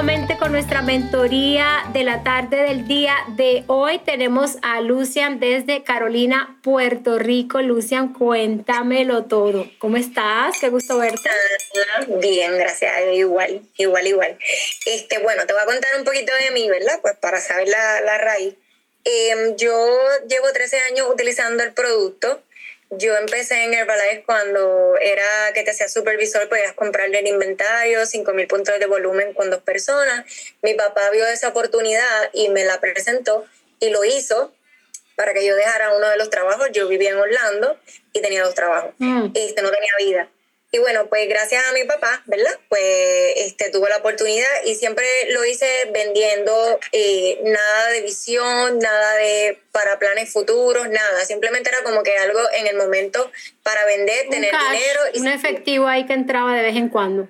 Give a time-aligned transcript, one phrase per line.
[0.00, 3.98] nuevamente con nuestra mentoría de la tarde del día de hoy.
[3.98, 7.60] Tenemos a Lucian desde Carolina, Puerto Rico.
[7.62, 9.68] Lucian, cuéntamelo todo.
[9.80, 10.54] ¿Cómo estás?
[10.60, 11.28] Qué gusto verte.
[12.20, 12.92] Bien, gracias.
[13.12, 14.38] Igual, igual, igual.
[14.86, 17.00] Este, bueno, te voy a contar un poquito de mí, ¿verdad?
[17.02, 18.54] Pues para saber la, la raíz.
[19.02, 22.40] Em, yo llevo 13 años utilizando el producto.
[22.90, 28.32] Yo empecé en Herbalife cuando era que te hacía supervisor, podías comprarle el inventario, 5
[28.32, 30.24] mil puntos de volumen con dos personas.
[30.62, 33.44] Mi papá vio esa oportunidad y me la presentó
[33.78, 34.52] y lo hizo
[35.16, 36.68] para que yo dejara uno de los trabajos.
[36.72, 37.78] Yo vivía en Orlando
[38.14, 38.94] y tenía dos trabajos.
[38.98, 39.32] Mm.
[39.34, 40.28] Este, no tenía vida.
[40.70, 42.52] Y bueno, pues gracias a mi papá, ¿verdad?
[42.68, 42.82] Pues
[43.36, 49.58] este, tuve la oportunidad y siempre lo hice vendiendo eh, nada de visión, nada de
[49.72, 51.24] para planes futuros, nada.
[51.24, 53.30] Simplemente era como que algo en el momento
[53.62, 55.00] para vender, tener dinero.
[55.14, 57.28] Y un efectivo ahí que entraba de vez en cuando.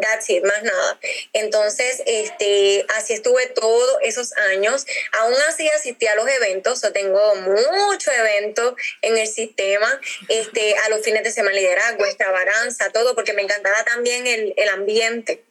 [0.00, 0.98] That's it, más nada.
[1.32, 4.86] Entonces, este, así estuve todos esos años.
[5.12, 10.88] Aún así asistí a los eventos, o tengo muchos eventos en el sistema, este, a
[10.90, 15.42] los fines de semana liderazgo, extravaganza, todo, porque me encantaba también el, el ambiente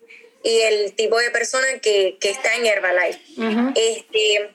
[0.43, 3.19] y el tipo de persona que, que está en Herbalife.
[3.75, 4.53] este,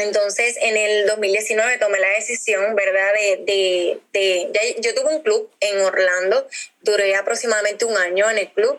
[0.00, 3.12] entonces, en el 2019 tomé la decisión, ¿verdad?
[3.14, 6.46] De, de, yo tuve un club en Orlando,
[6.80, 8.78] duré aproximadamente un año en el club,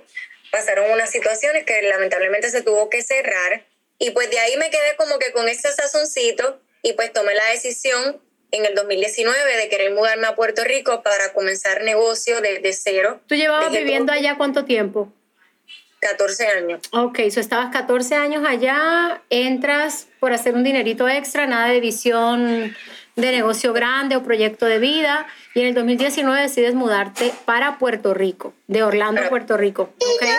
[0.51, 3.65] pasaron unas situaciones que lamentablemente se tuvo que cerrar
[3.97, 7.45] y pues de ahí me quedé como que con ese sazoncito y pues tomé la
[7.51, 13.21] decisión en el 2019 de querer mudarme a Puerto Rico para comenzar negocio desde cero.
[13.27, 15.11] ¿Tú llevabas viviendo allá cuánto tiempo?
[16.01, 16.81] 14 años.
[16.91, 22.75] Ok, so estabas 14 años allá, entras por hacer un dinerito extra, nada de visión
[23.15, 28.13] de negocio grande o proyecto de vida, y en el 2019 decides mudarte para Puerto
[28.13, 29.93] Rico, de Orlando a Puerto Rico.
[30.15, 30.29] Okay.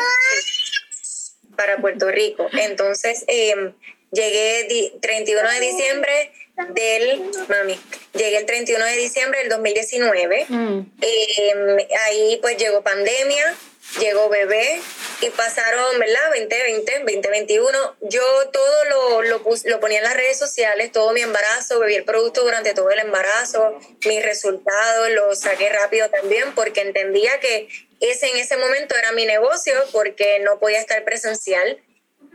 [1.55, 2.49] Para Puerto Rico.
[2.53, 3.73] Entonces, eh,
[4.11, 6.33] llegué 31 de diciembre
[6.75, 7.79] del, mami,
[8.15, 10.47] llegué el 31 de diciembre del 2019.
[10.49, 10.79] Mm.
[11.01, 13.55] Em, ahí pues llegó pandemia,
[14.01, 14.81] llegó bebé
[15.21, 16.31] y pasaron, ¿verdad?
[16.31, 17.97] 2020, 2021.
[18.03, 18.23] Yo
[18.53, 22.43] todo lo, lo, lo, ponía en las redes sociales, todo mi embarazo, bebí el producto
[22.43, 27.69] durante todo el embarazo, mis resultados los saqué rápido también porque entendía que
[28.01, 31.81] ese en ese momento era mi negocio porque no podía estar presencial.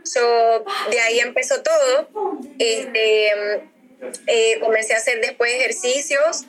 [0.04, 2.08] So, de ahí empezó todo.
[2.58, 3.32] Este,
[4.26, 6.46] eh, comencé a hacer después ejercicios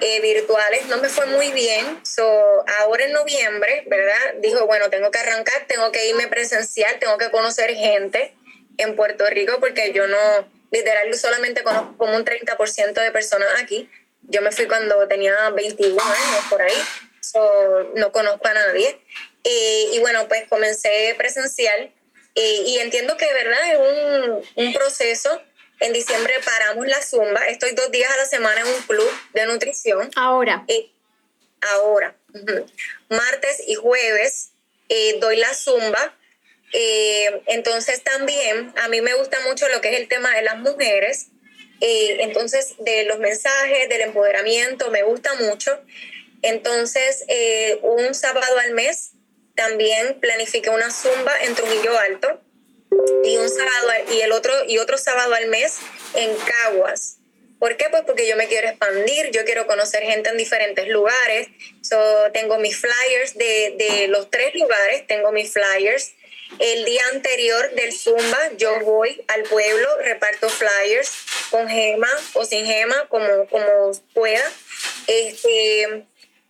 [0.00, 2.00] eh, virtuales, no me fue muy bien.
[2.04, 2.24] So,
[2.80, 4.34] ahora en noviembre, ¿verdad?
[4.38, 8.34] Dijo, bueno, tengo que arrancar, tengo que irme presencial, tengo que conocer gente
[8.76, 13.90] en Puerto Rico porque yo no, literal, solamente conozco como un 30% de personas aquí.
[14.22, 16.84] Yo me fui cuando tenía 21 años por ahí,
[17.20, 19.00] so, no conozco a nadie.
[19.42, 21.90] Y bueno, pues comencé presencial
[22.34, 23.72] y entiendo que, ¿verdad?
[23.72, 25.42] Es un, un proceso
[25.80, 27.46] en diciembre paramos la zumba.
[27.46, 30.10] Estoy dos días a la semana en un club de nutrición.
[30.16, 30.64] Ahora.
[30.68, 30.90] Eh,
[31.60, 32.16] ahora.
[33.08, 34.50] Martes y jueves
[34.88, 36.14] eh, doy la zumba.
[36.72, 40.58] Eh, entonces también a mí me gusta mucho lo que es el tema de las
[40.58, 41.28] mujeres.
[41.80, 45.80] entonces de los mensajes, del empoderamiento, me gusta mucho.
[46.42, 47.24] Entonces
[47.82, 49.12] un sábado al mes
[49.54, 52.40] también planifiqué una zumba en Trujillo Alto
[53.28, 55.78] y un sábado y el otro y otro sábado al mes
[56.14, 57.16] en Caguas.
[57.58, 57.86] ¿Por qué?
[57.90, 61.48] Pues porque yo me quiero expandir, yo quiero conocer gente en diferentes lugares.
[61.82, 66.12] So, tengo mis flyers de, de los tres lugares, tengo mis flyers.
[66.60, 71.12] El día anterior del Zumba yo voy al pueblo, reparto flyers
[71.50, 74.44] con gema o sin gema, como, como pueda.
[75.08, 75.82] Este,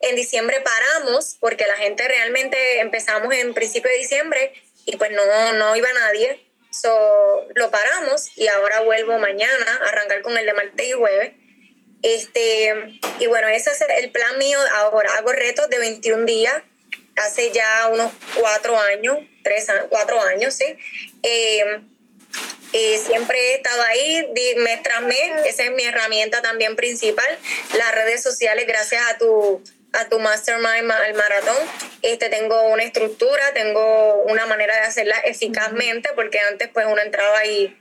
[0.01, 4.53] en diciembre paramos porque la gente realmente empezamos en principio de diciembre
[4.85, 6.48] y pues no, no iba nadie.
[6.71, 11.33] So, lo paramos y ahora vuelvo mañana a arrancar con el de martes y jueves.
[12.03, 15.11] Este, y bueno, ese es el plan mío ahora.
[15.17, 16.63] Hago retos de 21 días,
[17.17, 20.77] hace ya unos cuatro años, tres, cuatro años, sí.
[21.23, 21.81] Eh,
[22.73, 27.39] eh, siempre he estado ahí mes tras mes, esa es mi herramienta también principal.
[27.77, 29.63] Las redes sociales, gracias a tu
[29.93, 31.57] a tu mastermind al maratón.
[32.03, 37.45] Este, tengo una estructura, tengo una manera de hacerla eficazmente, porque antes pues uno entraba
[37.47, 37.77] y,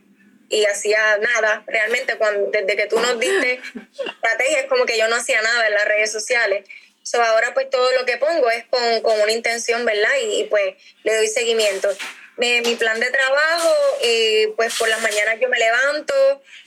[0.50, 1.64] y hacía nada.
[1.68, 5.68] Realmente cuando, desde que tú nos diste estrategia es como que yo no hacía nada
[5.68, 6.66] en las redes sociales.
[7.04, 10.10] So, ahora pues todo lo que pongo es con, con una intención, ¿verdad?
[10.22, 11.90] Y, pues le doy seguimiento.
[12.38, 16.14] Mi plan de trabajo, eh, pues por las mañanas yo me levanto,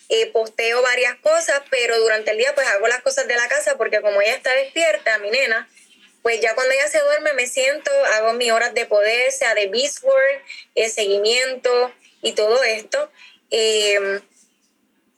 [0.09, 3.77] eh, posteo varias cosas, pero durante el día pues hago las cosas de la casa
[3.77, 5.69] porque como ella está despierta, mi nena,
[6.23, 9.69] pues ya cuando ella se duerme me siento, hago mis horas de poder, sea de
[9.69, 10.43] Beast World,
[10.75, 11.93] el seguimiento
[12.23, 13.11] y todo esto.
[13.51, 14.21] Em,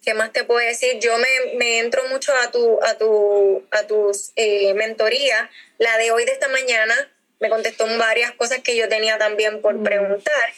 [0.04, 0.98] ¿Qué más te puedo decir?
[0.98, 5.48] Yo me, entro mucho a tu, a tu, a tus eh, mentorías.
[5.78, 7.11] La de hoy de esta mañana
[7.42, 9.82] me contestó varias cosas que yo tenía también por mm.
[9.82, 10.52] preguntar.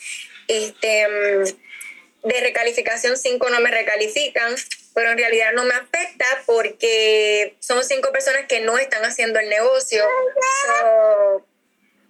[0.49, 4.55] Este, mm, de recalificación 5 no me recalifican,
[4.93, 9.49] pero en realidad no me afecta porque son cinco personas que no están haciendo el
[9.49, 10.05] negocio.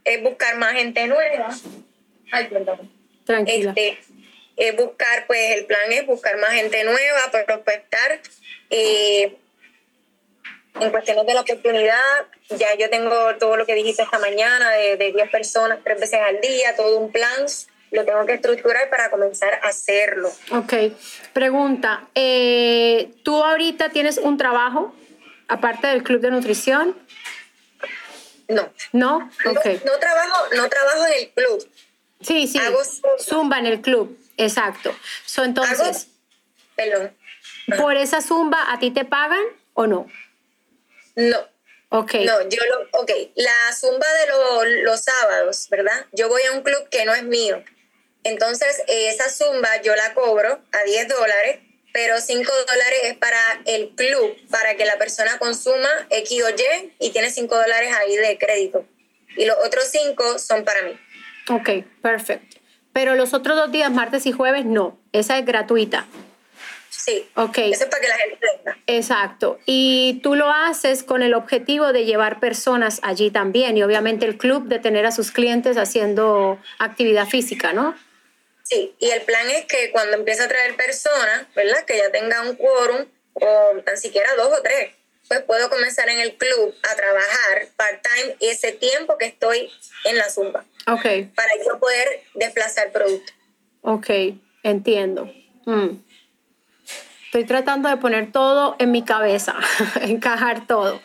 [0.04, 1.56] es buscar más gente nueva.
[2.32, 2.48] Ay,
[3.24, 3.70] Tranquila.
[3.70, 3.98] Este,
[4.56, 8.20] es buscar, pues el plan es buscar más gente nueva, prospectar.
[8.70, 9.36] Eh,
[10.80, 14.96] en cuestiones de la oportunidad, ya yo tengo todo lo que dijiste esta mañana, de,
[14.96, 17.46] de 10 personas tres veces al día, todo un plan,
[17.90, 20.30] lo tengo que estructurar para comenzar a hacerlo.
[20.50, 20.74] Ok,
[21.32, 24.94] pregunta, eh, ¿tú ahorita tienes un trabajo
[25.48, 26.96] aparte del club de nutrición?
[28.48, 28.68] No.
[28.92, 29.30] ¿No?
[29.46, 29.66] Ok.
[29.84, 31.68] No, trabajo, no trabajo en el club.
[32.20, 32.58] Sí, sí.
[32.58, 32.80] Hago
[33.18, 34.18] zumba en el club.
[34.36, 34.94] Exacto.
[35.24, 36.08] So, entonces,
[36.74, 37.12] perdón.
[37.78, 39.44] ¿por esa zumba a ti te pagan
[39.74, 40.06] o no?
[41.14, 41.38] No.
[41.90, 42.14] Ok.
[42.24, 46.06] No, yo lo, ok, la zumba de los sábados, ¿verdad?
[46.12, 47.62] Yo voy a un club que no es mío.
[48.24, 51.58] Entonces, esa zumba yo la cobro a 10 dólares,
[51.92, 56.92] pero 5 dólares es para el club, para que la persona consuma X o Y
[56.98, 58.84] y tiene 5 dólares ahí de crédito.
[59.36, 60.98] Y los otros 5 son para mí.
[61.50, 62.56] Ok, perfecto.
[62.92, 64.98] Pero los otros dos días, martes y jueves, no.
[65.12, 66.06] Esa es gratuita.
[67.04, 67.28] Sí.
[67.34, 67.58] Ok.
[67.58, 68.78] Eso es para que la gente tenga.
[68.86, 69.58] Exacto.
[69.66, 74.38] Y tú lo haces con el objetivo de llevar personas allí también y obviamente el
[74.38, 77.94] club de tener a sus clientes haciendo actividad física, ¿no?
[78.62, 81.84] Sí, y el plan es que cuando empiece a traer personas, ¿verdad?
[81.84, 84.94] Que ya tenga un quórum o tan siquiera dos o tres,
[85.28, 89.70] pues puedo comenzar en el club a trabajar part-time ese tiempo que estoy
[90.04, 90.64] en la zumba.
[90.86, 91.34] Ok.
[91.34, 93.30] Para yo poder desplazar producto.
[93.82, 94.08] Ok,
[94.62, 95.30] entiendo.
[95.66, 95.98] Mm.
[97.34, 99.56] Estoy tratando de poner todo en mi cabeza,
[100.02, 101.00] encajar todo.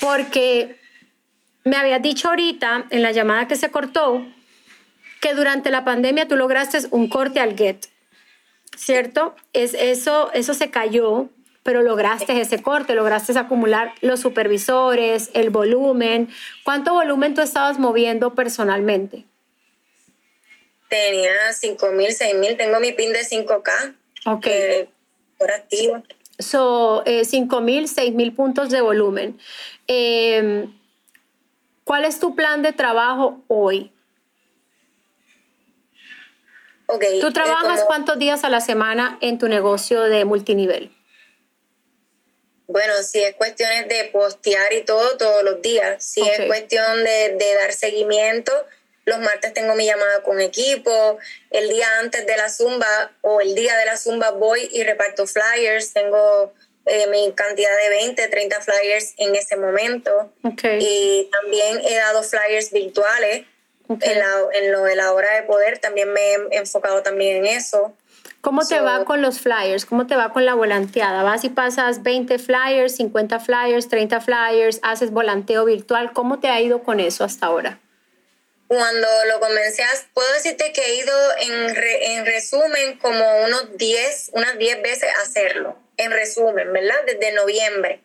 [0.00, 0.76] Porque
[1.64, 4.24] me habías dicho ahorita en la llamada que se cortó
[5.20, 7.88] que durante la pandemia tú lograste un corte al GET,
[8.76, 9.34] ¿cierto?
[9.52, 11.28] Es, eso, eso se cayó
[11.64, 16.28] pero lograste ese corte, lograste acumular los supervisores, el volumen.
[16.62, 19.24] ¿Cuánto volumen tú estabas moviendo personalmente?
[20.88, 23.96] Tenía 5 mil, 6 mil, tengo mi pin de 5K.
[24.24, 24.46] Ok.
[24.46, 24.88] Eh,
[25.38, 26.02] por activo.
[26.38, 29.38] So, eh, 5 mil, 6 mil puntos de volumen.
[29.86, 30.72] Em,
[31.84, 33.90] ¿Cuál es tu plan de trabajo hoy?
[36.86, 40.90] Okay, ¿Tú eh, trabajas cuántos días a la semana en tu negocio de multinivel?
[42.66, 46.04] Bueno, si es cuestión de postear y todo, todos los días.
[46.04, 48.52] Si es cuestión de, dar seguimiento,
[49.08, 51.18] los martes tengo mi llamada con equipo.
[51.50, 55.26] El día antes de la zumba o el día de la zumba voy y reparto
[55.26, 55.92] flyers.
[55.92, 56.52] Tengo
[56.86, 60.30] eh, mi cantidad de 20, 30 flyers en ese momento.
[60.42, 63.46] Y también he dado flyers virtuales.
[63.88, 67.46] En, la, en lo de la hora de poder también me he enfocado también en
[67.46, 67.94] eso.
[68.42, 69.86] ¿Cómo te va con los flyers?
[69.86, 71.22] ¿Cómo te va con la volanteada?
[71.22, 76.12] ¿Vas y pasas 20 flyers, 50 flyers, 30 flyers, haces volanteo virtual?
[76.12, 77.80] ¿Cómo te ha ido con eso hasta ahora?
[78.68, 79.82] Cuando lo comencé,
[80.14, 85.22] puedo decirte que he ido en, en resumen como unos 10, unas 10 veces a
[85.22, 87.02] hacerlo, en resumen, ¿verdad?
[87.06, 88.00] Desde noviembre.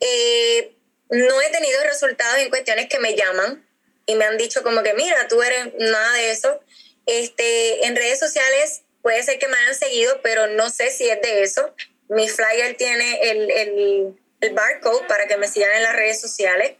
[0.00, 0.72] Eh,
[1.10, 3.66] no he tenido resultados en cuestiones que me llaman
[4.06, 6.60] y me han dicho como que, mira, tú eres nada de eso.
[7.06, 11.22] Este, en redes sociales Puede ser que me hayan seguido, pero no sé si es
[11.22, 11.72] de eso.
[12.08, 16.72] Mi flyer tiene el, el, el barcode para que me sigan en las redes sociales.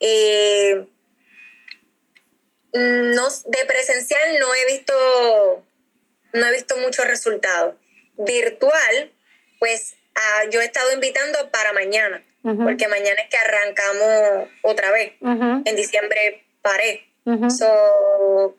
[0.00, 0.86] Eh,
[2.76, 5.64] no, de presencial no he visto
[6.32, 7.74] no he visto muchos resultados.
[8.16, 9.12] Virtual,
[9.58, 15.12] pues ah, yo he estado invitando para mañana, porque mañana es que arrancamos otra vez.
[15.20, 17.06] En diciembre paré.
[17.50, 18.56] so,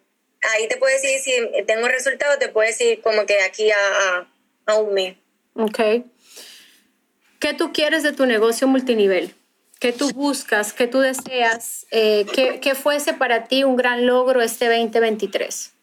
[0.53, 4.27] ahí te puedo decir si tengo resultados, te puedo decir como que aquí a,
[4.65, 5.15] a, un mes.
[5.55, 5.79] Ok.
[7.39, 9.33] ¿Qué tú quieres de tu negocio multinivel?
[9.79, 10.74] ¿Qué tú buscas?
[10.74, 11.86] ¿Qué tú deseas?
[11.91, 15.74] Eh, ¿qué, fuese para ti un gran logro este 2023?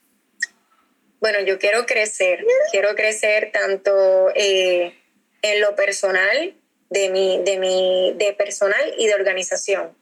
[1.20, 2.44] Bueno, yo quiero crecer.
[2.72, 4.98] Quiero crecer tanto eh,
[5.42, 6.54] en lo personal,
[6.90, 9.96] de mi, de mi, de personal y de organización.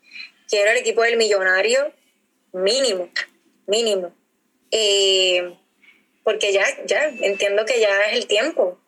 [0.48, 1.92] Quiero el equipo del millonario
[2.52, 3.10] mínimo,
[3.66, 4.12] mínimo.
[4.70, 5.54] Eh,
[6.24, 8.78] porque ya, ya, entiendo que ya es el tiempo.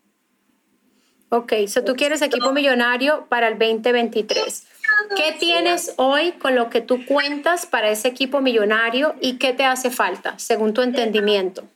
[1.28, 4.73] Ok, so tú quieres equipo millonario para el 2023.
[5.16, 9.64] ¿Qué tienes hoy con lo que tú cuentas para ese equipo millonario y qué te
[9.64, 11.68] hace falta, según tu entendimiento?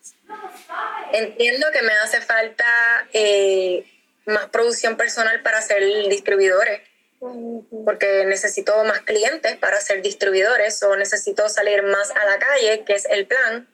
[1.12, 2.64] Entiendo que me hace falta
[3.12, 3.84] eh,
[4.26, 6.82] más producción personal para ser distribuidores,
[7.84, 12.94] porque necesito más clientes para ser distribuidores o necesito salir más a la calle, que
[12.94, 13.68] es el plan,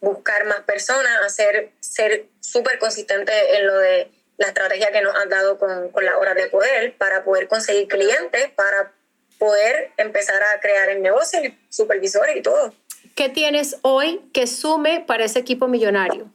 [0.00, 5.28] buscar más personas, hacer, ser súper consistente en lo de la estrategia que nos han
[5.28, 8.92] dado con, con la hora de poder para poder conseguir clientes, para
[9.38, 12.74] poder empezar a crear el negocio, supervisores y todo.
[13.14, 16.30] ¿Qué tienes hoy que sume para ese equipo millonario?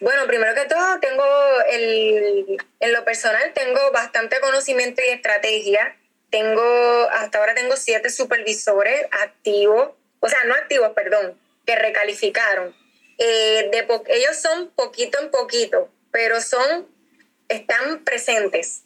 [0.00, 1.24] Bueno, primero que todo, tengo
[1.70, 5.96] el, en lo personal, tengo bastante conocimiento y estrategia.
[6.28, 12.74] Tengo, hasta ahora tengo siete supervisores activos, o sea, no activos, perdón, que recalificaron.
[13.16, 16.86] Eh, de ellos son poquito en poquito, pero son,
[17.48, 18.84] están presentes,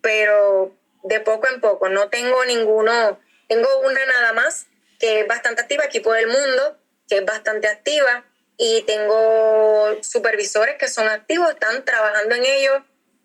[0.00, 1.88] pero de poco en poco.
[1.88, 3.18] No tengo ninguno,
[3.48, 4.66] tengo una nada más
[5.00, 8.24] que es bastante activa, equipo del mundo, que es bastante activa,
[8.56, 12.84] y tengo supervisores que son activos, están trabajando en ello.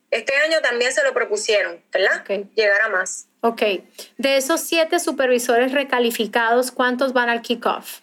[0.09, 2.25] Este año también se lo propusieron, ¿verdad?
[2.55, 3.27] Llegar a más.
[3.41, 3.61] Ok.
[4.17, 7.99] De esos siete supervisores recalificados, ¿cuántos van al kickoff?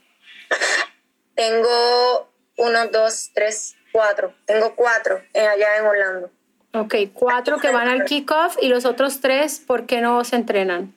[1.35, 4.35] Tengo uno, dos, tres, cuatro.
[4.47, 6.31] Tengo cuatro allá en Orlando.
[6.73, 10.95] Ok, cuatro que van al kickoff y los otros tres, ¿por qué no se entrenan?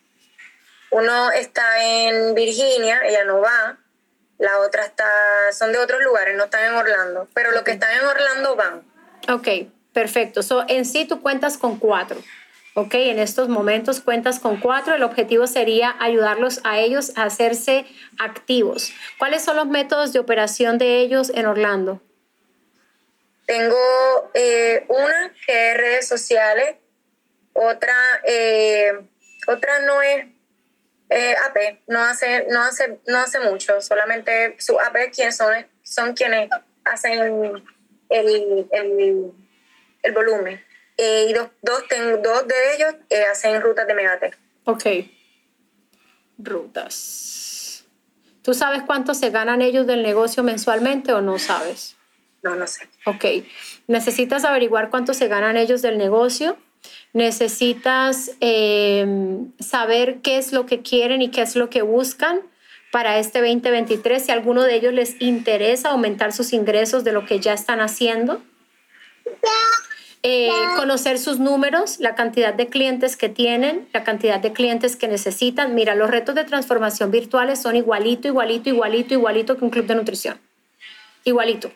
[0.92, 3.78] Uno está en Virginia, ella no va.
[4.38, 5.06] La otra está,
[5.52, 7.28] son de otros lugares, no están en Orlando.
[7.34, 8.84] Pero los que están en Orlando van.
[9.30, 10.44] Ok, perfecto.
[10.44, 12.22] So, en sí tú cuentas con cuatro.
[12.76, 14.94] Ok, en estos momentos cuentas con cuatro.
[14.94, 17.86] El objetivo sería ayudarlos a ellos a hacerse
[18.20, 18.92] activos.
[19.18, 22.02] ¿Cuáles son los métodos de operación de ellos en Orlando?
[23.46, 26.76] Tengo eh, una que es redes sociales,
[27.54, 27.96] otra,
[28.26, 28.94] eh,
[29.48, 30.26] otra no es
[31.10, 36.14] eh, AP, no hace, no, hace, no hace mucho, solamente su AP quienes son, son
[36.14, 36.50] quienes
[36.86, 37.64] hacen
[38.10, 40.64] el, el, volumen.
[40.98, 41.84] y dos, dos,
[42.22, 42.96] dos de ellos
[43.30, 44.32] hacen rutas de Megate.
[44.64, 44.86] Ok.
[46.38, 47.84] Rutas.
[48.42, 51.96] ¿Tú sabes cuánto se ganan ellos del negocio mensualmente o no sabes?
[52.44, 52.88] No, no sé.
[53.06, 53.26] Ok.
[53.88, 56.58] Necesitas averiguar cuánto se ganan ellos del negocio.
[57.14, 62.42] Necesitas em, saber qué es lo que quieren y qué es lo que buscan
[62.92, 64.26] para este 2023.
[64.26, 68.42] Si alguno de ellos les interesa aumentar sus ingresos de lo que ya están haciendo.
[70.26, 75.10] Eh, conocer sus números, la cantidad de clientes que tienen, la cantidad de clientes que
[75.10, 75.76] necesitan.
[75.76, 79.96] Mira, los retos de transformación virtuales son igualito, igualito, igualito, igualito que un club de
[79.96, 80.40] nutrición.
[81.26, 81.72] Igualito.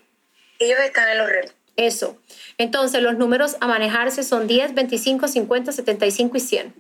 [0.60, 1.54] Ellos están en los retos.
[1.76, 2.18] Eso.
[2.58, 6.74] Entonces, los números a manejarse son 10, 25, 50, 75 y 100.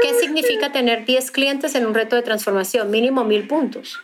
[0.00, 2.90] ¿Qué significa tener 10 clientes en un reto de transformación?
[2.90, 3.98] Mínimo 1000 puntos.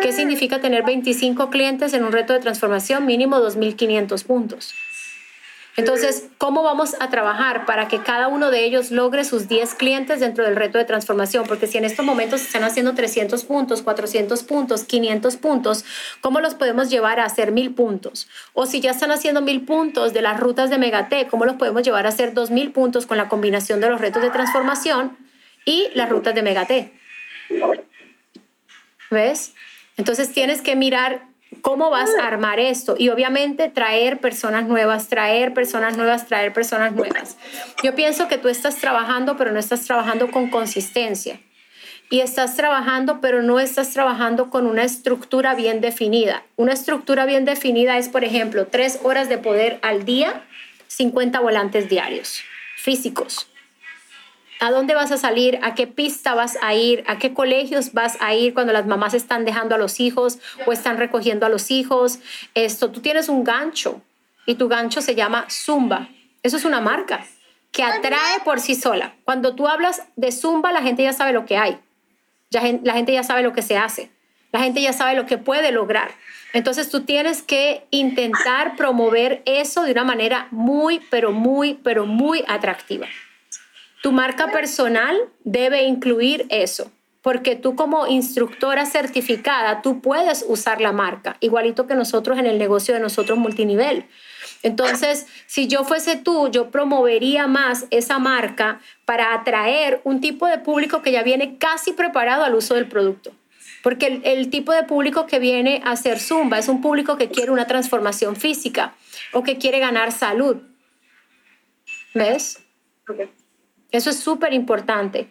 [0.00, 3.04] ¿Qué significa tener 25 clientes en un reto de transformación?
[3.04, 4.72] Mínimo 2500 puntos.
[5.76, 10.20] Entonces, ¿cómo vamos a trabajar para que cada uno de ellos logre sus 10 clientes
[10.20, 11.44] dentro del reto de transformación?
[11.48, 15.84] Porque si en estos momentos están haciendo 300 puntos, 400 puntos, 500 puntos,
[16.20, 18.28] ¿cómo los podemos llevar a hacer 1000 puntos?
[18.52, 21.82] O si ya están haciendo 1000 puntos de las rutas de Megate, ¿cómo los podemos
[21.82, 25.16] llevar a hacer 2000 puntos con la combinación de los retos de transformación
[25.64, 26.92] y las rutas de Megate?
[29.10, 29.54] ¿Ves?
[29.96, 32.94] Entonces tienes que mirar ¿Cómo vas a armar esto?
[32.98, 37.36] Y obviamente traer personas nuevas, traer personas nuevas, traer personas nuevas.
[37.82, 41.40] Yo pienso que tú estás trabajando, pero no estás trabajando con consistencia.
[42.10, 46.42] Y estás trabajando, pero no estás trabajando con una estructura bien definida.
[46.56, 50.44] Una estructura bien definida es, por ejemplo, tres horas de poder al día,
[50.88, 52.42] 50 volantes diarios,
[52.76, 53.48] físicos
[54.60, 58.16] a dónde vas a salir, a qué pista vas a ir, a qué colegios vas
[58.20, 61.70] a ir cuando las mamás están dejando a los hijos o están recogiendo a los
[61.70, 62.18] hijos.
[62.54, 64.00] Esto, tú tienes un gancho
[64.46, 66.08] y tu gancho se llama Zumba.
[66.42, 67.24] Eso es una marca
[67.72, 69.14] que atrae por sí sola.
[69.24, 71.78] Cuando tú hablas de Zumba, la gente ya sabe lo que hay.
[72.50, 74.10] Ya, la gente ya sabe lo que se hace.
[74.52, 76.12] La gente ya sabe lo que puede lograr.
[76.52, 82.44] Entonces tú tienes que intentar promover eso de una manera muy, pero muy, pero muy
[82.46, 83.08] atractiva.
[84.04, 86.92] Tu marca personal debe incluir eso,
[87.22, 92.58] porque tú como instructora certificada, tú puedes usar la marca, igualito que nosotros en el
[92.58, 94.04] negocio de nosotros multinivel.
[94.62, 100.58] Entonces, si yo fuese tú, yo promovería más esa marca para atraer un tipo de
[100.58, 103.32] público que ya viene casi preparado al uso del producto.
[103.82, 107.52] Porque el, tipo de público que viene a hacer Zumba es un público que quiere
[107.52, 108.92] una transformación física
[109.32, 110.58] o que quiere ganar salud.
[112.12, 112.60] ¿Ves?
[113.94, 115.28] Eso es súper importante.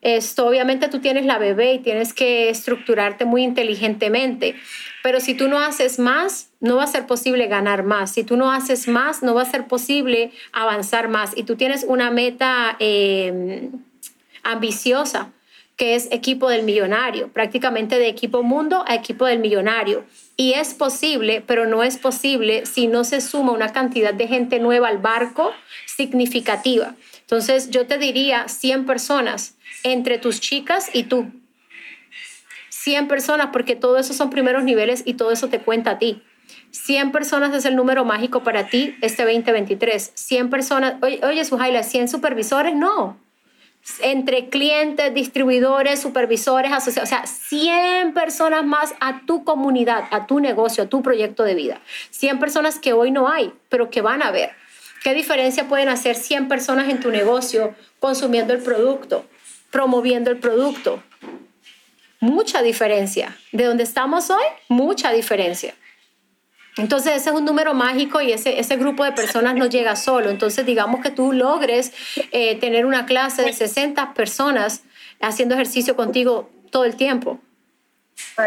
[0.00, 4.56] Esto, obviamente tú tienes la bebé y tienes que estructurarte muy inteligentemente,
[5.02, 8.12] pero si tú no haces más, no va a ser posible ganar más.
[8.12, 11.36] Si tú no haces más, no va a ser posible avanzar más.
[11.36, 13.70] Y tú tienes una meta em,
[14.42, 15.30] ambiciosa,
[15.76, 20.04] que es equipo del millonario, prácticamente de equipo mundo a equipo del millonario.
[20.38, 24.60] Y es posible, pero no es posible si no se suma una cantidad de gente
[24.60, 25.52] nueva al barco
[25.86, 26.94] significativa.
[27.22, 31.30] Entonces yo te diría 100 personas entre tus chicas y tú.
[32.68, 36.22] 100 personas, porque todo eso son primeros niveles y todo eso te cuenta a ti.
[36.72, 40.12] 100 personas es el número mágico para ti este 2023.
[40.14, 43.18] 100 personas, oye, oye Sujaila, 100 supervisores, no.
[44.00, 50.40] Entre clientes, distribuidores, supervisores, asociados, o sea, 100 personas más a tu comunidad, a tu
[50.40, 51.80] negocio, a tu proyecto de vida.
[52.10, 54.52] 100 personas que hoy no hay, pero que van a ver.
[55.02, 59.26] ¿Qué diferencia pueden hacer 100 personas en tu negocio consumiendo el producto?
[59.72, 61.02] promoviendo el producto.
[62.20, 63.36] Mucha diferencia.
[63.50, 65.74] De donde estamos hoy, mucha diferencia.
[66.76, 70.30] Entonces ese es un número mágico y ese, ese grupo de personas no llega solo.
[70.30, 71.92] Entonces digamos que tú logres
[72.30, 74.82] eh, tener una clase de 60 personas
[75.20, 77.40] haciendo ejercicio contigo todo el tiempo.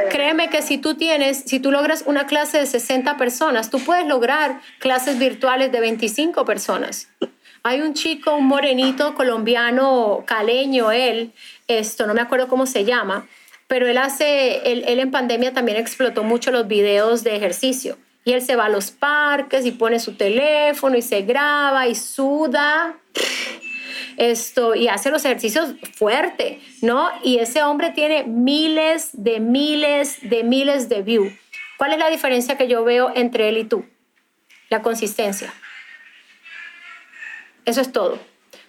[0.09, 4.07] Créeme que si tú tienes, si tú logras una clase de 60 personas, tú puedes
[4.07, 7.07] lograr clases virtuales de 25 personas.
[7.63, 11.33] Hay un chico, un morenito colombiano, caleño, él,
[11.67, 13.27] esto no me acuerdo cómo se llama,
[13.67, 17.97] pero él hace, él, en pandemia también explotó mucho los videos de ejercicio.
[18.23, 21.95] Y él se va a los parques y pone su teléfono y se graba y
[21.95, 22.95] suda
[24.17, 27.09] esto y hace los ejercicios fuerte, ¿no?
[27.23, 31.33] Y ese hombre tiene miles de miles de miles de views.
[31.77, 33.85] ¿Cuál es la diferencia que yo veo entre él y tú?
[34.69, 35.53] La consistencia.
[37.65, 38.19] Eso es todo.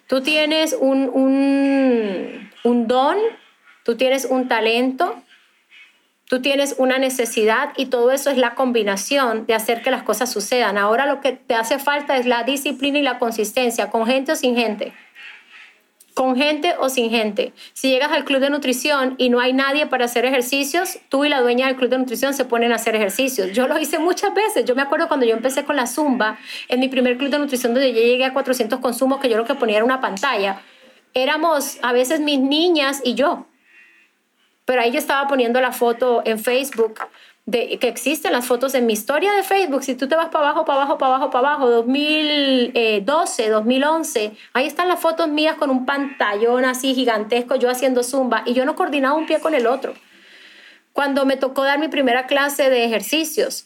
[0.07, 1.09] Tú tienes un,
[2.63, 3.17] un, don,
[3.83, 5.21] tú tienes un talento,
[6.25, 10.31] tú tienes una necesidad y todo eso es la combinación de hacer que las cosas
[10.31, 10.77] sucedan.
[10.77, 14.35] Ahora lo que te hace falta es la disciplina y la consistencia, con gente o
[14.35, 14.93] sin gente
[16.17, 17.53] con gente o sin gente.
[17.73, 21.29] Si llegas al club de nutrición y no hay nadie para hacer ejercicios, tú y
[21.29, 23.51] la dueña del club de nutrición se ponen a hacer ejercicios.
[23.51, 24.65] Yo lo hice muchas veces.
[24.65, 27.75] Yo me acuerdo cuando yo empecé con la zumba, en mi primer club de nutrición
[27.75, 30.59] donde yo llegué a 400 consumos, que yo lo que ponía era una pantalla.
[31.13, 33.45] Éramos a veces mis niñas y yo.
[34.65, 36.95] Pero ahí yo estaba poniendo la foto en Facebook
[37.47, 39.81] de, que existen las fotos en mi historia de Facebook.
[39.81, 44.67] Si tú te vas para abajo, para abajo, para abajo, para abajo, 2012, 2011, ahí
[44.67, 48.75] están las fotos mías con un pantallón así gigantesco, yo haciendo zumba y yo no
[48.75, 49.93] coordinaba un pie con el otro.
[50.91, 53.65] Cuando me tocó dar mi primera clase de ejercicios,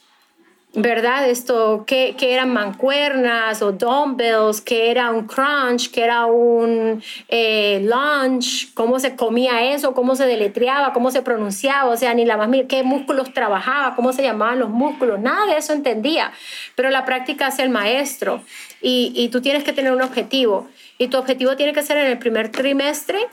[0.73, 1.29] ¿verdad?
[1.29, 8.73] Esto, que, eran mancuernas o dumbbells, que era un crunch, que era un eh, lunch,
[8.73, 12.49] cómo se comía eso, cómo se deletreaba, cómo se pronunciaba, o sea, ni la más
[12.69, 16.31] qué músculos trabajaba, cómo se llamaban los músculos, nada de eso entendía,
[16.75, 18.41] pero la práctica hace el maestro.
[18.81, 20.67] Y, y tú tienes que tener un objetivo.
[20.97, 23.27] Y tu objetivo tiene que ser en el primer trimestre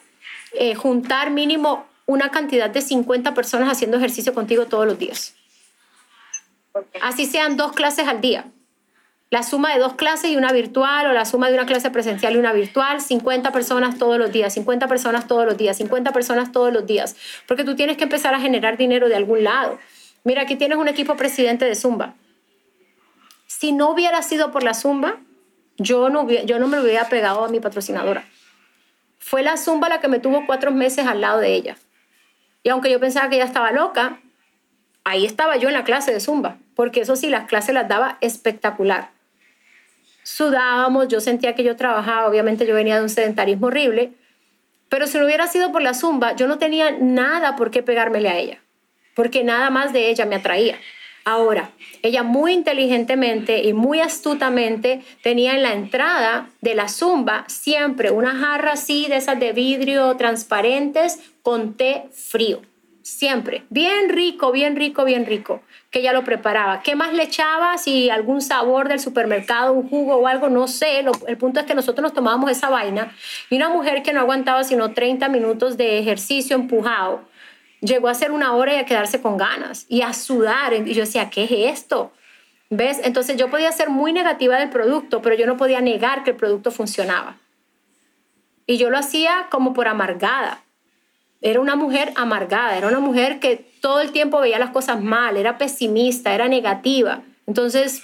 [0.52, 5.37] eh, juntar mínimo una cantidad de 50 personas haciendo ejercicio contigo todos los días.
[7.02, 8.44] Así sean dos clases al día.
[9.30, 12.34] La suma de dos clases y una virtual o la suma de una clase presencial
[12.34, 16.50] y una virtual, 50 personas todos los días, 50 personas todos los días, 50 personas
[16.50, 17.14] todos los días,
[17.46, 19.78] porque tú tienes que empezar a generar dinero de algún lado.
[20.24, 22.14] Mira, aquí tienes un equipo presidente de Zumba.
[23.46, 25.18] Si no hubiera sido por la Zumba,
[25.76, 28.24] yo no, yo no me hubiera pegado a mi patrocinadora.
[29.18, 31.76] Fue la Zumba la que me tuvo cuatro meses al lado de ella.
[32.62, 34.20] Y aunque yo pensaba que ella estaba loca,
[35.08, 38.18] ahí estaba yo en la clase de Zumba, porque eso sí, las clases las daba
[38.20, 39.10] espectacular.
[40.22, 44.12] Sudábamos, yo sentía que yo trabajaba, obviamente yo venía de un sedentarismo horrible,
[44.88, 48.28] pero si no hubiera sido por la Zumba, yo no tenía nada por qué pegármele
[48.28, 48.58] a ella,
[49.14, 50.76] porque nada más de ella me atraía.
[51.24, 51.70] Ahora,
[52.02, 58.34] ella muy inteligentemente y muy astutamente tenía en la entrada de la zumba siempre una
[58.34, 62.62] jarra así de esas de vidrio transparentes con té frío
[63.08, 63.64] siempre.
[63.70, 66.82] Bien rico, bien rico, bien rico, que ella lo preparaba.
[66.82, 67.78] ¿Qué más le echaba?
[67.78, 71.04] Si algún sabor del supermercado, un jugo o algo, no sé.
[71.26, 73.12] el punto es que nosotros nos tomábamos esa vaina
[73.50, 77.22] y una mujer que no aguantaba sino 30 minutos de ejercicio empujado,
[77.80, 80.74] llegó a hacer una hora y a quedarse con ganas y a sudar.
[80.74, 82.12] Y yo decía, ¿qué es esto?
[82.70, 83.00] ¿Ves?
[83.02, 86.36] Entonces yo podía ser muy negativa del producto, pero yo no podía negar que el
[86.36, 87.36] producto funcionaba.
[88.66, 90.62] Y yo lo hacía como por amargada
[91.40, 95.36] era una mujer amargada, era una mujer que todo el tiempo veía las cosas mal,
[95.36, 97.22] era pesimista, era negativa.
[97.46, 98.02] Entonces,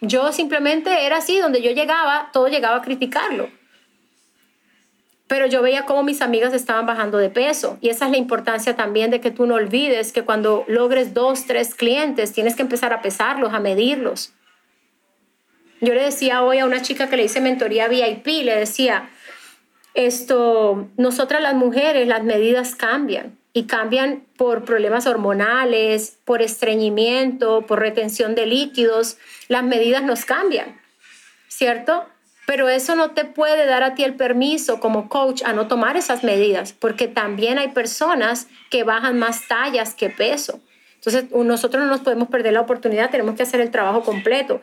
[0.00, 3.48] yo simplemente era así, donde yo llegaba, todo llegaba a criticarlo.
[5.28, 7.78] pero yo veía cómo mis amigas estaban bajando de peso.
[7.80, 11.46] Y esa es la importancia también de que tú no olvides que cuando logres dos,
[11.46, 14.34] tres clientes, tienes que empezar a pesarlos, a medirlos.
[15.80, 19.08] Yo le decía hoy a una chica que le hice mentoría VIP, le decía,
[19.94, 27.80] esto, nosotras las mujeres, las medidas cambian y cambian por problemas hormonales, por estreñimiento, por
[27.80, 30.80] retención de líquidos, las medidas nos cambian,
[31.48, 32.06] ¿cierto?
[32.46, 35.96] Pero eso no te puede dar a ti el permiso como coach a no tomar
[35.96, 40.60] esas medidas, porque también hay personas que bajan más tallas que peso.
[40.96, 44.62] Entonces, nosotros no nos podemos perder la oportunidad, tenemos que hacer el trabajo completo.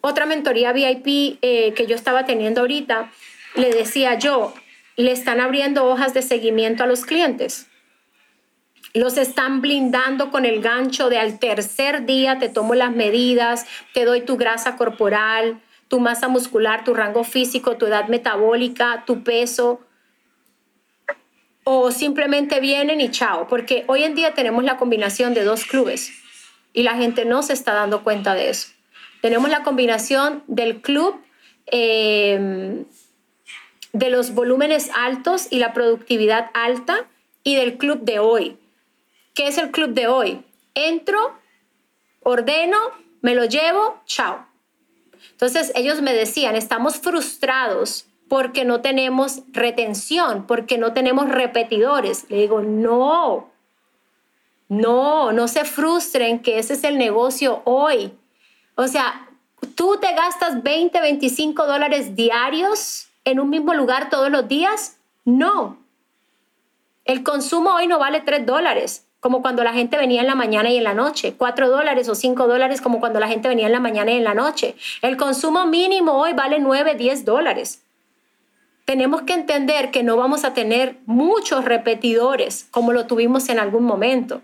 [0.00, 3.10] Otra mentoría VIP eh, que yo estaba teniendo ahorita,
[3.58, 4.54] le decía yo,
[4.96, 7.66] le están abriendo hojas de seguimiento a los clientes.
[8.94, 14.04] Los están blindando con el gancho de al tercer día te tomo las medidas, te
[14.04, 19.80] doy tu grasa corporal, tu masa muscular, tu rango físico, tu edad metabólica, tu peso,
[21.70, 26.12] o simplemente vienen y chao, porque hoy en día tenemos la combinación de dos clubes
[26.72, 28.68] y la gente no se está dando cuenta de eso.
[29.20, 31.20] Tenemos la combinación del club
[31.66, 32.86] em,
[33.92, 37.06] de los volúmenes altos y la productividad alta
[37.42, 38.58] y del club de hoy.
[39.34, 40.44] ¿Qué es el club de hoy?
[40.74, 41.38] Entro,
[42.22, 42.78] ordeno,
[43.22, 44.46] me lo llevo, chao.
[45.32, 52.26] Entonces ellos me decían, estamos frustrados porque no tenemos retención, porque no tenemos repetidores.
[52.28, 53.50] Le digo, no,
[54.68, 58.12] no, no se frustren que ese es el negocio hoy.
[58.74, 59.28] O sea,
[59.74, 64.98] tú te gastas 20, 25 dólares diarios en un mismo lugar todos los días.
[65.24, 65.78] No.
[67.04, 70.70] El consumo hoy no vale 3 dólares como cuando la gente venía en la mañana
[70.70, 73.72] y en la noche, cuatro dólares o cinco dólares como cuando la gente venía en
[73.72, 74.76] la mañana y en la noche.
[75.02, 77.82] El consumo mínimo hoy vale 9, 10 dólares.
[78.84, 83.84] Tenemos que entender que no vamos a tener muchos repetidores como lo tuvimos en algún
[83.84, 84.40] momento,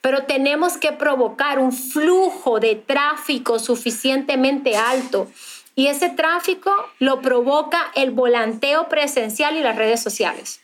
[0.00, 5.28] pero tenemos que provocar un flujo de tráfico suficientemente alto
[5.76, 10.62] y ese tráfico lo provoca el volanteo presencial y las redes sociales.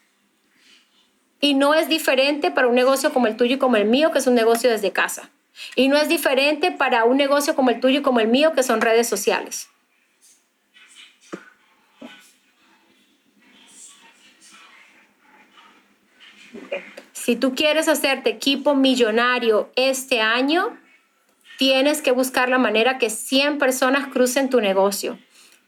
[1.39, 4.21] Y no es diferente para un negocio como el tuyo y como el mío, que
[4.21, 5.31] es un negocio desde casa.
[5.77, 8.63] Y no es diferente para un negocio como el tuyo y como el mío, que
[8.63, 9.69] son redes sociales.
[17.13, 20.77] Si tú quieres hacerte equipo millonario este año,
[21.63, 25.17] tienes que buscar la manera que 100 personas crucen tu negocio.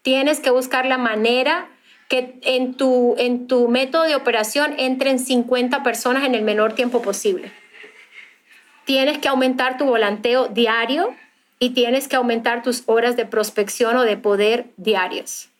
[0.02, 1.68] Tienes que buscar la manera
[2.08, 7.00] que en tu, en tu método de operación entren 50 personas en el menor tiempo
[7.00, 7.52] posible.
[8.84, 11.14] Tienes que aumentar tu volanteo diario
[11.60, 15.50] y tienes que aumentar tus horas de prospección o de poder diarias.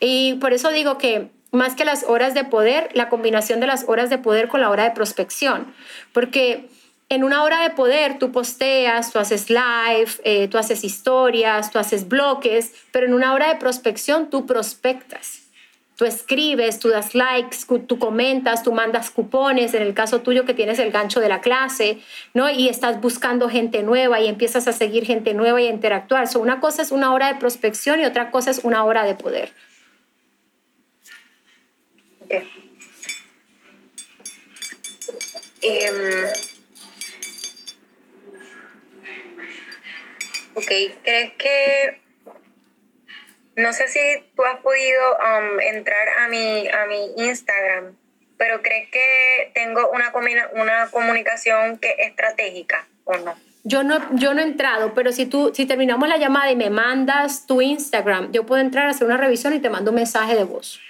[0.00, 3.84] Y por eso digo que más que las horas de poder, la combinación de las
[3.86, 5.72] horas de poder con la hora de prospección,
[6.12, 6.68] porque
[7.08, 11.78] en una hora de poder tú posteas, tú haces live, eh, tú haces historias, tú
[11.78, 15.48] haces bloques, pero en una hora de prospección tú prospectas
[15.98, 17.56] tú escribes, tú das likes,
[17.88, 21.40] tú comentas, tú mandas cupones, en el caso tuyo que tienes el gancho de la
[21.40, 21.98] clase,
[22.34, 22.48] ¿no?
[22.48, 26.28] Y estás buscando gente nueva y empiezas a seguir gente nueva y a interactuar.
[26.28, 29.16] So, una cosa es una hora de prospección y otra cosa es una hora de
[29.16, 29.52] poder.
[35.60, 36.28] Em,
[40.58, 40.72] ok,
[41.04, 42.00] ¿crees que
[43.56, 44.00] no sé si
[44.36, 47.96] tú has podido um, entrar a mi, a mi Instagram,
[48.36, 50.12] pero ¿crees que tengo una,
[50.54, 53.34] una comunicación que estratégica o no?
[53.64, 56.70] Yo no, yo no he entrado, pero si tú, si terminamos la llamada y me
[56.70, 60.34] mandas tu Instagram, yo puedo entrar a hacer una revisión y te mando un mensaje
[60.36, 60.80] de voz.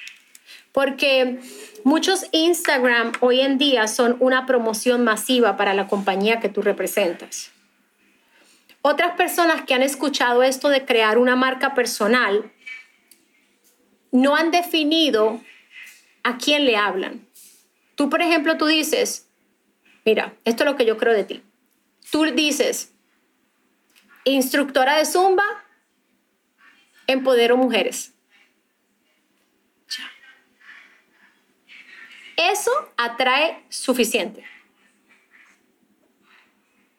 [0.72, 1.38] Porque
[1.84, 7.50] muchos Instagram hoy en día son una promoción masiva para la compañía que tú representas.
[8.82, 12.52] Otras personas que han escuchado esto de crear una marca personal
[14.12, 15.42] no han definido
[16.22, 17.26] a quién le hablan.
[17.94, 19.28] Tú, por ejemplo, tú dices,
[20.04, 21.42] mira, esto es lo que yo creo de ti.
[22.10, 22.94] Tú dices,
[24.24, 25.44] instructora de zumba,
[27.06, 28.14] empodero mujeres.
[32.36, 34.44] Eso atrae suficiente.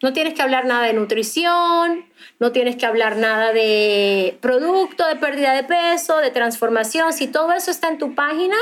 [0.02, 2.06] No tienes que hablar nada de nutrición,
[2.40, 7.12] no tienes que hablar nada de producto, de pérdida de peso, de transformación.
[7.12, 8.56] Si todo eso está en tu página,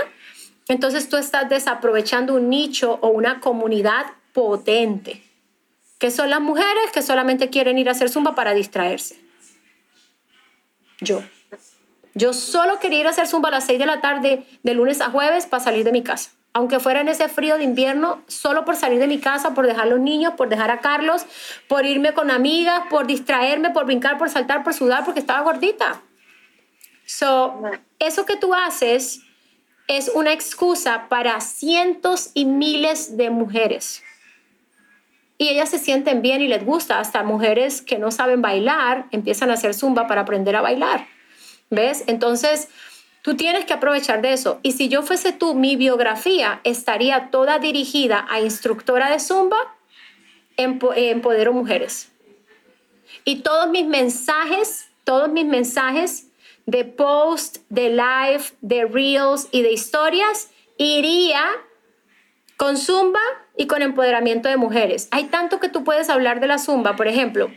[0.68, 5.24] entonces tú estás desaprovechando un nicho o una comunidad potente,
[6.00, 9.20] que son las mujeres que solamente quieren ir a hacer zumba para distraerse.
[11.00, 11.22] Yo.
[12.16, 15.02] Yo solo quería ir a hacer zumba a las 6 de la tarde, de lunes
[15.02, 16.32] a jueves, para salir de mi casa.
[16.58, 19.84] Aunque fuera en ese frío de invierno, solo por salir de mi casa, por dejar
[19.84, 21.24] a los niños, por dejar a Carlos,
[21.68, 26.02] por irme con amigas, por distraerme, por brincar, por saltar, por sudar, porque estaba gordita.
[27.06, 27.62] So,
[28.00, 29.20] eso que tú haces
[29.88, 34.02] es una excusa para cientos y miles de mujeres.
[35.38, 37.00] Y ellas se sienten bien y les gusta.
[37.00, 41.06] Hasta mujeres que no saben bailar empiezan a hacer zumba para aprender a bailar.
[41.70, 42.04] ¿Ves?
[42.08, 42.70] Entonces,
[43.28, 44.62] tú tienes que aprovechar de eso.
[44.64, 49.58] Y si yo fuese tú, mi biografía estaría toda dirigida a instructora de zumba,
[50.56, 52.10] empodero mujeres.
[53.26, 56.28] Y todos mis mensajes, todos mis mensajes
[56.68, 61.44] de post, de live, de reels y de historias iría
[62.56, 63.20] con zumba
[63.58, 65.10] y con empoderamiento de mujeres.
[65.12, 67.52] Hay tanto que tú puedes hablar de la zumba, por ejemplo,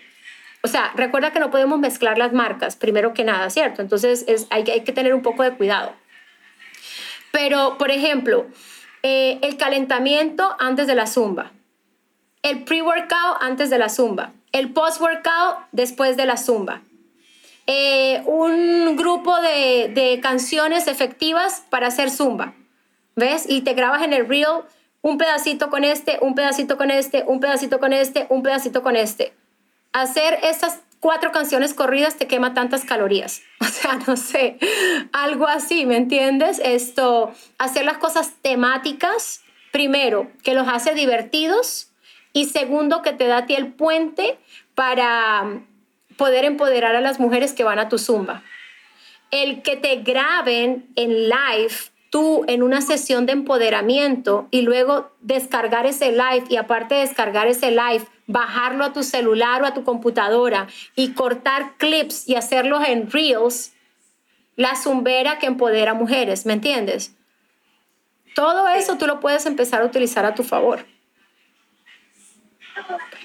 [0.62, 3.80] o sea, recuerda que no podemos mezclar las marcas, primero que nada, ¿cierto?
[3.80, 5.92] Entonces es, hay, hay que tener un poco de cuidado.
[7.32, 8.46] Pero, por ejemplo,
[9.02, 11.52] eh, el calentamiento antes de la zumba,
[12.42, 16.82] el pre-workout antes de la zumba, el post-workout después de la zumba,
[17.66, 22.54] eh, un grupo de, de, canciones efectivas para hacer zumba,
[23.14, 23.44] ¿ves?
[23.48, 24.64] Y te grabas en el reel
[25.02, 28.96] un pedacito con este, un pedacito con este, un pedacito con este, un pedacito con
[28.96, 29.32] este
[29.92, 33.42] hacer estas cuatro canciones corridas te quema tantas calorías.
[33.60, 34.58] O sea, no sé,
[35.12, 36.60] algo así, ¿me entiendes?
[36.62, 41.90] Esto, hacer las cosas temáticas, primero, que los hace divertidos
[42.32, 44.38] y segundo, que te da a ti el puente
[44.74, 45.62] para
[46.16, 48.42] poder empoderar a las mujeres que van a tu zumba.
[49.30, 51.74] El que te graben en live
[52.10, 57.46] tú en una sesión de empoderamiento y luego descargar ese live y aparte de descargar
[57.46, 62.86] ese live, bajarlo a tu celular o a tu computadora y cortar clips y hacerlos
[62.86, 63.72] en reels,
[64.56, 67.14] la zumbera que empodera mujeres, ¿me entiendes?
[68.34, 70.84] Todo eso tú lo puedes empezar a utilizar a tu favor.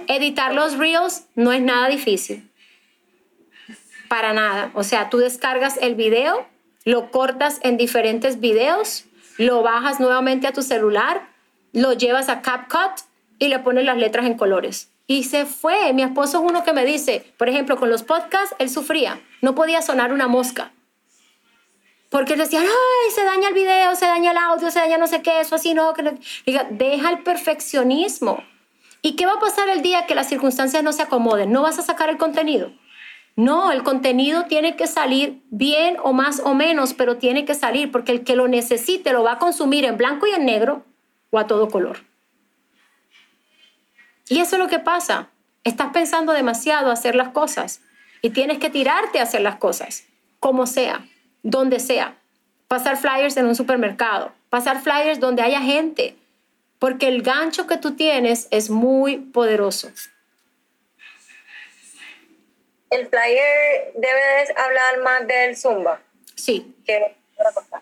[0.08, 2.50] Editar los reels no es nada difícil.
[4.08, 4.72] Para nada.
[4.76, 6.48] O sea, tú descargas el video
[6.86, 9.06] lo cortas en diferentes videos,
[9.38, 11.28] lo bajas nuevamente a tu celular,
[11.74, 13.02] lo llevas a CapCut
[13.40, 14.92] y le pones las letras en colores.
[15.08, 15.94] Y se fue.
[15.94, 19.20] Mi esposo es uno que me dice, por ejemplo, con los podcasts, él sufría.
[19.42, 20.72] No podía sonar una mosca.
[22.10, 25.08] Porque él decía, ay, se daña el video, se daña el audio, se daña no
[25.08, 25.94] sé qué, eso así, no.
[25.94, 28.44] Que Diga, deja el perfeccionismo.
[29.02, 31.52] ¿Y qué va a pasar el día que las circunstancias no se acomoden?
[31.52, 32.72] ¿No vas a sacar el contenido?
[33.36, 37.92] No, el contenido tiene que salir bien o más o menos, pero tiene que salir
[37.92, 40.86] porque el que lo necesite lo va a consumir en blanco y en negro
[41.32, 41.98] o a todo color.
[44.30, 45.28] Y eso es lo que pasa.
[45.66, 47.82] Estás pensando demasiado hacer las cosas
[48.22, 50.06] y tienes que tirarte a hacer las cosas,
[50.40, 51.06] como sea,
[51.44, 52.16] donde sea.
[52.70, 56.16] Pasar flyers en un supermercado, pasar flyers donde haya gente,
[56.80, 59.92] porque el gancho que tú tienes es muy poderoso
[62.96, 66.02] el flyer debe hablar más del zumba.
[66.36, 66.76] Sí.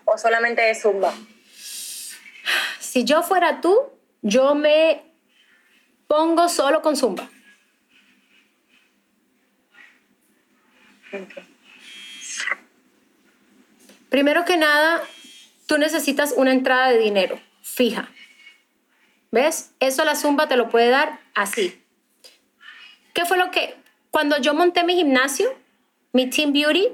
[0.04, 1.12] o solamente de zumba.
[2.78, 3.90] Si yo fuera tú,
[4.22, 5.02] yo me
[6.06, 7.28] pongo solo con zumba.
[14.08, 15.02] Primero que nada,
[15.66, 18.08] tú necesitas una entrada de dinero fija.
[19.32, 19.72] ¿Ves?
[19.80, 21.82] Eso la zumba te lo puede dar así.
[23.12, 23.74] ¿Qué fue lo que
[24.14, 25.52] cuando yo monté mi gimnasio,
[26.12, 26.86] mi Team Beauty,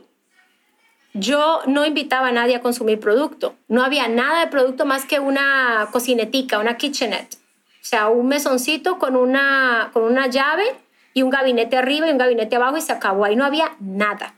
[1.12, 3.56] yo no invitaba a nadie a consumir producto.
[3.68, 7.34] No había nada de producto más que una cocinetica, una kitchenette.
[7.34, 10.64] O sea, un mesoncito con una, con una llave
[11.12, 13.26] y un gabinete arriba y un gabinete abajo y se acabó.
[13.26, 14.34] Ahí no había nada,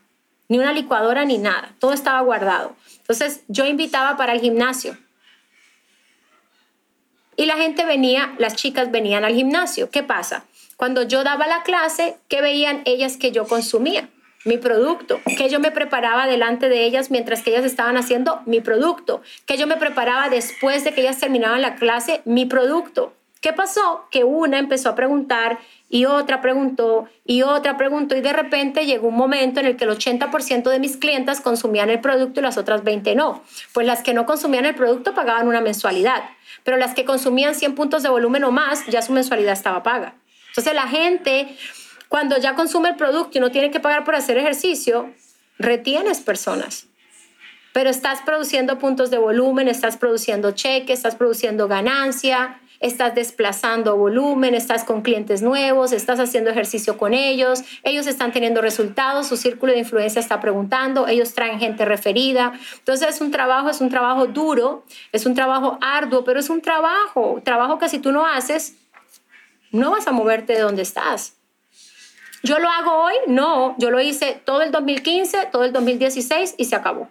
[0.48, 1.76] ni una licuadora ni nada.
[1.78, 2.74] Todo estaba guardado.
[2.98, 4.98] Entonces yo invitaba para el gimnasio.
[7.36, 9.88] Y la gente venía, las chicas venían al gimnasio.
[9.88, 10.46] ¿Qué pasa?
[10.76, 14.08] Cuando yo daba la clase, ¿qué veían ellas que yo consumía?
[14.44, 18.61] Mi producto, que yo me preparaba delante de ellas mientras que ellas estaban haciendo mi
[18.61, 23.12] producto, que yo me preparaba después de que ellas terminaban la clase, mi producto.
[23.42, 24.06] ¿Qué pasó?
[24.12, 25.58] Que una empezó a preguntar
[25.88, 29.82] y otra preguntó y otra preguntó y de repente llegó un momento en el que
[29.82, 33.42] el 80% de mis clientas consumían el producto y las otras 20 no.
[33.72, 36.22] Pues las que no consumían el producto pagaban una mensualidad,
[36.62, 40.14] pero las que consumían 100 puntos de volumen o más, ya su mensualidad estaba paga.
[40.52, 41.56] Entonces la gente,
[42.08, 45.10] cuando ya consume el producto y no tiene que pagar por hacer ejercicio,
[45.58, 46.86] retienes personas.
[47.72, 54.54] Pero estás produciendo puntos de volumen, estás produciendo cheques, estás produciendo ganancia, estás desplazando volumen,
[54.54, 59.72] estás con clientes nuevos, estás haciendo ejercicio con ellos, ellos están teniendo resultados, su círculo
[59.72, 62.52] de influencia está preguntando, ellos traen gente referida.
[62.76, 66.60] Entonces es un trabajo, es un trabajo duro, es un trabajo arduo, pero es un
[66.60, 68.76] trabajo, trabajo que si tú no haces,
[69.72, 71.37] no vas a moverte de donde estás.
[72.42, 73.14] ¿Yo lo hago hoy?
[73.26, 77.08] No, yo lo hice todo el 2015, todo el 2016 y se acabó.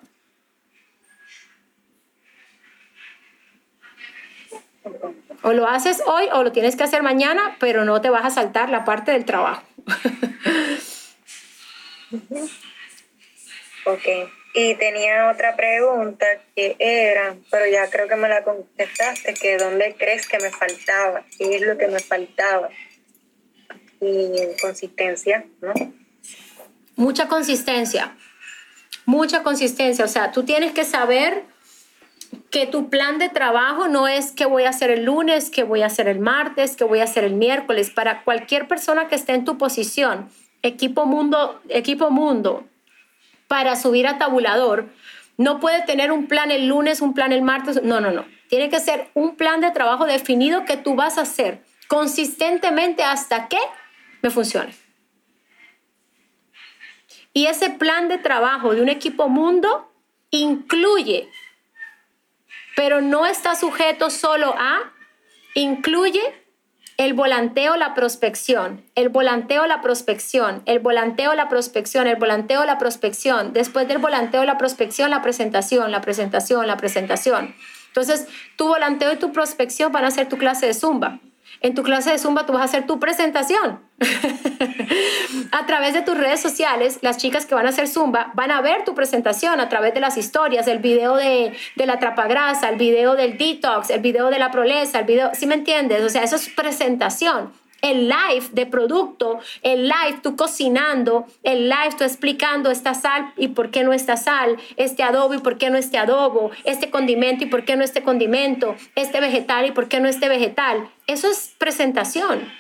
[5.44, 8.30] O lo haces hoy o lo tienes que hacer mañana, pero no te vas a
[8.30, 9.64] saltar la parte del trabajo.
[13.86, 14.08] ok.
[14.54, 19.96] Y tenía otra pregunta que era, pero ya creo que me la contestaste, que ¿dónde
[19.98, 21.24] crees que me faltaba?
[21.38, 22.70] ¿Qué es lo que me faltaba?
[24.02, 25.74] Y consistencia, ¿no?
[26.98, 28.16] Mucha consistencia,
[29.06, 30.04] mucha consistencia.
[30.04, 31.44] O sea, tú tienes que saber
[32.50, 35.82] que tu plan de trabajo no es que voy a hacer el lunes, que voy
[35.82, 37.90] a hacer el martes, que voy a hacer el miércoles.
[37.90, 40.30] Para cualquier persona que esté en tu posición,
[40.62, 42.66] equipo mundo, equipo mundo,
[43.52, 44.88] para subir a tabulador,
[45.36, 47.84] no puede tener un plan el lunes, un plan el martes.
[47.84, 48.24] No, no, no.
[48.48, 53.50] Tiene que ser un plan de trabajo definido que tú vas a hacer consistentemente hasta
[53.50, 53.58] que
[54.22, 54.74] me funcione.
[57.34, 59.92] Y ese plan de trabajo de un equipo mundo
[60.30, 61.30] incluye
[62.78, 64.94] pero no está sujeto solo a,
[65.56, 66.22] incluye
[67.02, 72.78] el volanteo, la prospección, el volanteo, la prospección, el volanteo, la prospección, el volanteo, la
[72.78, 73.54] prospección.
[73.54, 77.56] Después del volanteo, la prospección, la presentación, la presentación, la presentación.
[77.88, 81.20] Entonces, tu volanteo y tu prospección van a ser tu clase de zumba.
[81.62, 83.80] En tu clase de Zumba tú vas a hacer tu presentación.
[85.52, 88.62] a través de tus redes sociales, las chicas que van a hacer Zumba van a
[88.62, 92.78] ver tu presentación a través de las historias, el video de, de la trapagrasa, el
[92.78, 96.02] video del detox, el video de la proleza, el video, ¿sí me entiendes?
[96.02, 101.96] O sea, eso es presentación el live de producto, el live tú cocinando, el live
[101.98, 105.70] tú explicando esta sal y por qué no esta sal, este adobo y por qué
[105.70, 109.88] no este adobo, este condimento y por qué no este condimento, este vegetal y por
[109.88, 110.90] qué no este vegetal.
[111.08, 112.52] Eso es presentación.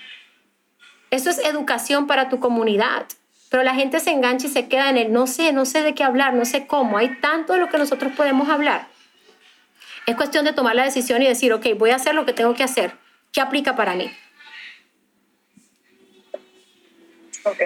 [1.11, 3.05] Eso es educación para tu comunidad.
[3.49, 5.93] Pero la gente se engancha y se queda en el no sé, no sé de
[5.93, 6.97] qué hablar, no sé cómo.
[6.97, 8.87] Hay tanto de lo que nosotros podemos hablar.
[10.05, 12.53] Es cuestión de tomar la decisión y decir, ok, voy a hacer lo que tengo
[12.53, 12.93] que hacer.
[13.33, 14.09] ¿Qué aplica para mí?
[17.43, 17.61] Ok.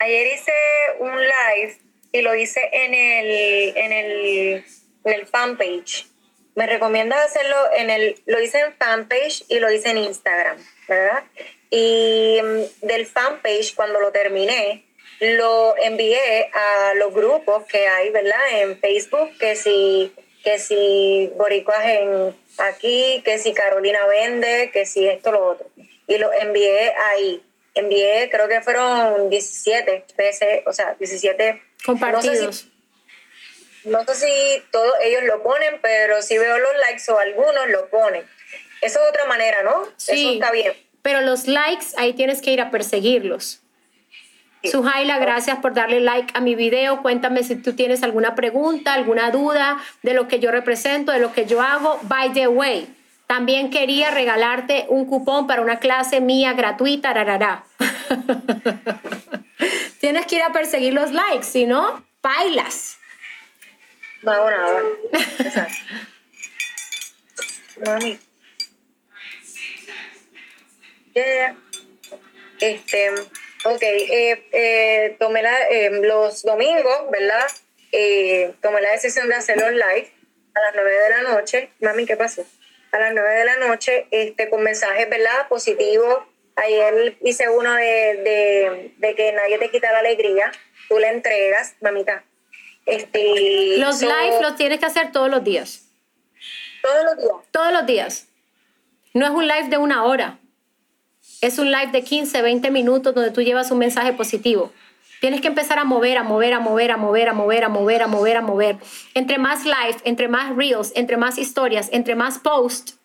[0.00, 0.52] Ayer hice
[0.98, 1.78] un live
[2.12, 4.64] y lo hice en el, en el,
[5.04, 6.06] en el fanpage.
[6.54, 11.24] Me recomiendas hacerlo en el, lo hice en fanpage y lo hice en Instagram, ¿verdad?
[11.70, 14.84] Y mm, del fanpage, cuando lo terminé,
[15.20, 18.60] lo envié a los grupos que hay, ¿verdad?
[18.60, 20.12] En Facebook, que si,
[20.44, 25.66] que si Boricuas en aquí, que si Carolina vende, que si esto, lo otro.
[26.06, 27.42] Y lo envié ahí
[27.78, 32.68] envié, creo que fueron 17 veces, o sea, 17 compartidos.
[33.84, 37.88] No sé, si, todos ellos lo ponen, pero si veo los likes o algunos lo
[37.88, 38.24] ponen.
[38.80, 39.84] Eso es otra manera, ¿no?
[39.96, 40.72] Sí, Eso está bien.
[41.02, 43.62] Pero los likes, ahí tienes que ir a perseguirlos.
[44.64, 47.02] Sujaila, gracias por darle like a mi video.
[47.02, 51.32] Cuéntame si tú tienes alguna pregunta, alguna duda de lo que yo represento, de lo
[51.32, 52.00] que yo hago.
[52.02, 52.88] By the way,
[53.28, 57.62] también quería regalarte un cupón para una clase mía gratuita, rarará.
[60.00, 62.96] Tienes que ir a perseguir los likes, si no, bailas.
[64.22, 64.82] No hago nada.
[67.84, 68.18] Mami.
[72.60, 73.10] Este,
[73.64, 77.46] ok, eh, eh, tomé la, eh, los domingos, ¿verdad?
[78.62, 80.10] tomé la decisión de hacer los live
[80.54, 81.70] a las 9 de la noche.
[81.80, 82.46] Mami, ¿qué pasó?
[82.92, 85.48] A las 9 de la noche este, con mensajes ¿verdad?
[85.48, 86.18] positivos.
[86.56, 90.50] Ayer hice uno de, que nadie te quita la alegría,
[90.88, 92.24] tú le entregas, mamita.
[92.84, 95.88] Este, los live los tienes que hacer todos los días.
[96.82, 97.32] Todos los días.
[97.50, 98.28] Todos los días.
[99.14, 100.38] No es un live de una hora.
[101.40, 104.72] Es un live de 15, 20 minutos donde tú llevas un mensaje positivo.
[105.20, 108.02] Tienes que empezar a mover, a mover, a mover, a mover, a mover, a mover,
[108.02, 108.76] a mover, a mover.
[109.14, 112.98] Entre más live, entre más reels, entre más historias, entre más posts,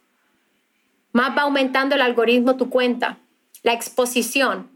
[1.11, 3.17] más va aumentando el algoritmo tu cuenta,
[3.63, 4.69] la exposición.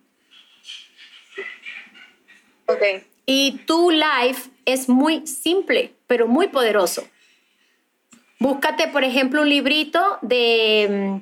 [2.66, 3.06] Okay.
[3.26, 7.08] Y tu live es muy simple, pero muy poderoso.
[8.40, 11.22] Búscate, por ejemplo, un librito de,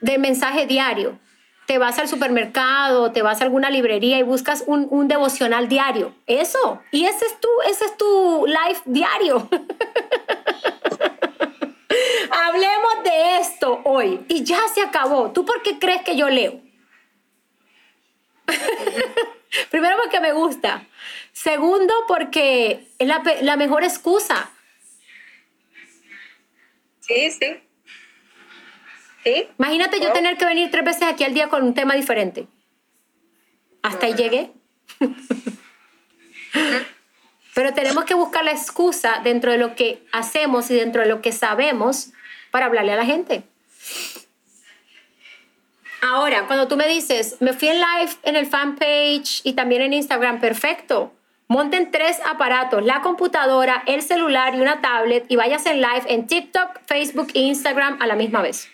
[0.00, 1.18] de mensaje diario
[1.66, 6.14] te vas al supermercado, te vas a alguna librería y buscas un, devocional diario.
[6.26, 6.80] Eso.
[6.92, 9.48] Y ese es tu, ese es tu life diario.
[12.30, 15.32] Hablemos de esto hoy y ya se acabó.
[15.32, 16.60] ¿Tú por qué crees que yo leo?
[19.70, 20.86] Primero porque me gusta.
[21.32, 24.50] Segundo porque es la, la mejor excusa.
[27.00, 27.65] Sí, sí.
[29.26, 29.48] ¿Sí?
[29.58, 32.46] Imagínate yo tener que venir tres veces aquí al día con un tema diferente.
[33.82, 34.52] Hasta ahí llegué.
[37.54, 41.22] Pero tenemos que buscar la excusa dentro de lo que hacemos y dentro de lo
[41.22, 42.12] que sabemos
[42.52, 43.42] para hablarle a la gente.
[46.02, 49.92] Ahora, cuando tú me dices, me fui en live en el fanpage y también en
[49.92, 51.12] Instagram, perfecto.
[51.48, 56.28] Monten tres aparatos, la computadora, el celular y una tablet y vayas en live en
[56.28, 58.70] TikTok, Facebook e Instagram a la misma vez.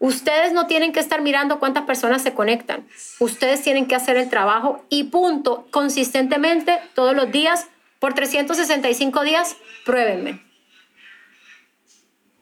[0.00, 2.86] Ustedes no tienen que estar mirando cuántas personas se conectan.
[3.18, 7.66] Ustedes tienen que hacer el trabajo y punto, consistentemente, todos los días,
[7.98, 10.48] por 365 días, pruébenme.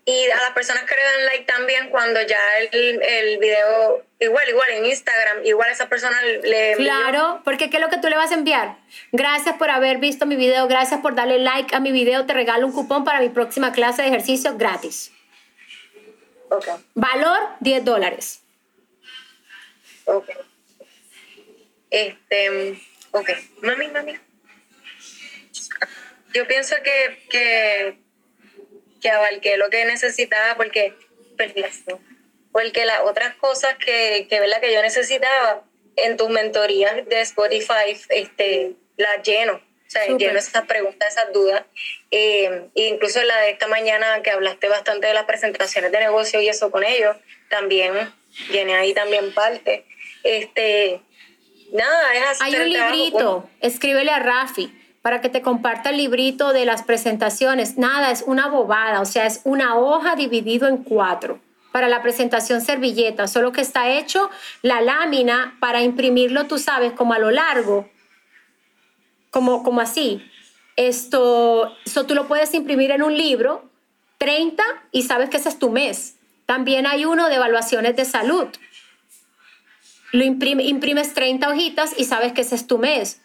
[0.08, 4.48] Y a las personas que le dan like también cuando ya el, el video, igual,
[4.48, 6.76] igual en Instagram, igual a esa persona le...
[6.76, 8.76] Claro, porque ¿qué es lo que tú le vas a enviar?
[9.10, 12.66] Gracias por haber visto mi video, gracias por darle like a mi video, te regalo
[12.66, 15.10] un cupón para mi próxima clase de ejercicio gratis.
[16.48, 16.74] Okay.
[16.94, 18.42] Valor 10 dólares.
[20.04, 20.28] Ok.
[21.90, 22.80] Este,
[23.10, 23.30] ok.
[23.62, 24.18] Mami, mami.
[26.34, 27.98] Yo pienso que, que,
[29.00, 30.94] que abarqué lo que necesitaba porque,
[32.52, 34.60] porque las otras cosas que, que, ¿verdad?
[34.60, 35.64] que yo necesitaba
[35.96, 39.60] en tus mentorías de Spotify, este, las lleno.
[39.86, 41.62] O sea, lleno esas preguntas, esas dudas.
[42.10, 46.48] Eh, incluso la de esta mañana que hablaste bastante de las presentaciones de negocio y
[46.48, 47.16] eso con ellos,
[47.48, 47.92] también
[48.50, 49.84] llené ahí también parte.
[50.24, 51.00] Este,
[51.72, 52.44] nada, es así.
[52.44, 54.72] Hay un librito, escríbele a Rafi
[55.02, 57.78] para que te comparta el librito de las presentaciones.
[57.78, 61.38] Nada, es una bobada, o sea, es una hoja dividido en cuatro
[61.70, 64.30] para la presentación servilleta, solo que está hecho
[64.62, 67.88] la lámina para imprimirlo, tú sabes, como a lo largo
[69.36, 70.22] como, como así.
[70.76, 71.76] Esto,
[72.08, 73.68] tú lo puedes imprimir en un libro,
[74.16, 76.16] 30, y sabes que ese es tu mes.
[76.46, 78.46] También hay uno de evaluaciones de salud.
[80.12, 83.20] Lo imprimes 30 hojitas y sabes que ese es tu mes.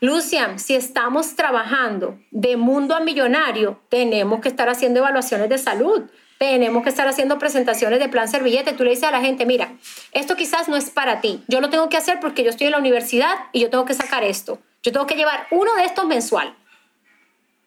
[0.00, 6.10] Lucian, si estamos trabajando de mundo a millonario, tenemos que estar haciendo evaluaciones de salud,
[6.38, 8.72] tenemos que estar haciendo presentaciones de plan servillete.
[8.72, 9.74] Tú le dices a la gente, mira,
[10.10, 12.72] esto quizás no es para ti, yo lo tengo que hacer porque yo estoy en
[12.72, 14.58] la universidad y yo tengo que sacar esto.
[14.82, 16.54] Yo tengo que llevar uno de estos mensual.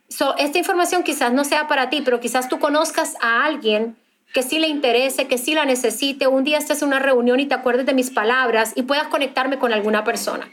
[0.10, 3.98] So, esta información quizás no sea para ti, pero quizás tú conozcas a alguien
[4.34, 6.28] que sí le interese, que sí la necesite.
[6.28, 9.58] Un día estés en una reunión y te acuerdes de mis palabras y puedas conectarme
[9.58, 10.50] con alguna persona.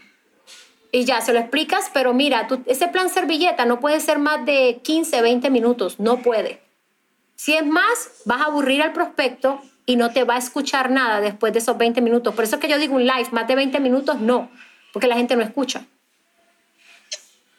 [0.92, 4.80] Y ya, se lo explicas, pero mira, ese plan servilleta no puede ser más de
[4.84, 6.62] 15, 20 minutos, no puede.
[7.34, 11.20] Si es más, vas a aburrir al prospecto y no te va a escuchar nada
[11.20, 12.34] después de esos 20 minutos.
[12.34, 14.50] Por eso es que yo digo un live, más de 20 minutos, no,
[14.92, 15.86] porque la gente no escucha.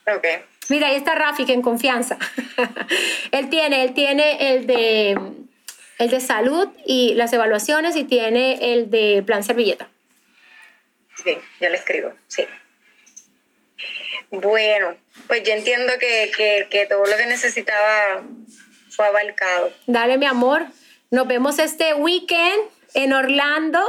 [0.06, 0.44] Okay.
[0.70, 2.18] Mira, ahí está Rafi, que en confianza.
[3.32, 5.18] él tiene, él tiene el de,
[6.00, 9.90] el de salud y las evaluaciones y tiene el de plan servilleta.
[11.24, 12.46] Sí, ya le escribo, sí.
[14.30, 14.96] Bueno,
[15.28, 18.24] pues yo entiendo que, que, que todo lo que necesitaba
[18.90, 19.72] fue abarcado.
[19.86, 20.66] Dale, mi amor.
[21.12, 22.64] Nos vemos este weekend
[23.04, 23.80] en Orlando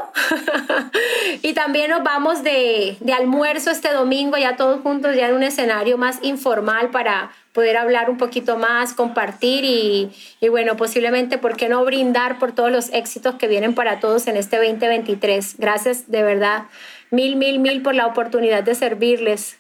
[1.43, 5.43] y también nos vamos de, de, almuerzo este domingo ya todos juntos ya en un
[5.43, 11.69] escenario más informal para poder hablar un poquito más, compartir y, bueno, posiblemente, ¿por qué
[11.69, 15.57] no brindar por todos los éxitos que vienen para todos en este 2023?
[15.59, 16.65] Gracias de verdad,
[17.11, 19.57] mil, mil, mil por la oportunidad de servirles.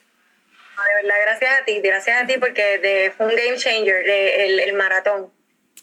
[0.76, 4.72] De verdad, gracias a ti, gracias a ti porque fue un game changer el, el
[4.74, 5.30] maratón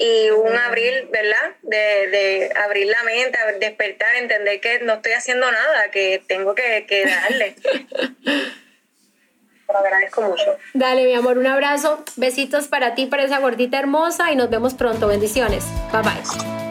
[0.01, 1.55] y un abril, ¿verdad?
[1.61, 6.85] De, de, abrir la mente, despertar, entender que no estoy haciendo nada, que tengo que,
[6.87, 7.55] que darle.
[9.67, 10.57] Lo agradezco mucho.
[10.73, 12.03] Dale, mi amor, un abrazo.
[12.17, 15.07] Besitos para ti, para esa gordita hermosa y nos vemos pronto.
[15.07, 15.65] Bendiciones.
[15.91, 16.70] Bye bye.